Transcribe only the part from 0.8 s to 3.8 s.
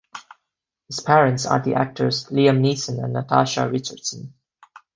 His parents are the actors Liam Neeson and Natasha